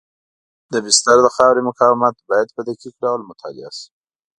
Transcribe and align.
د 0.71 0.73
بستر 0.85 1.17
د 1.23 1.27
خاورې 1.35 1.61
مقاومت 1.69 2.15
باید 2.29 2.47
په 2.55 2.61
دقیق 2.67 2.93
ډول 3.03 3.21
مطالعه 3.29 3.71
شي 3.77 3.87